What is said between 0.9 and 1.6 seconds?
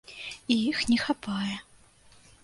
не хапае.